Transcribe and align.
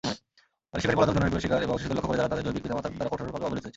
অনেক 0.71 0.81
শিকারী 0.83 0.97
পলাতক, 0.99 1.13
যৌন 1.13 1.17
নিপীড়নের 1.23 1.43
শিকার 1.45 1.65
এবং 1.67 1.75
শিশুদের 1.79 1.95
লক্ষ্য 1.97 2.09
করে 2.09 2.19
যারা 2.19 2.31
তাদের 2.31 2.45
জৈবিক 2.45 2.63
পিতামাতার 2.65 2.91
দ্বারা 2.97 3.11
কঠোরভাবে 3.11 3.45
অবহেলিত 3.45 3.57
হয়েছে। 3.57 3.69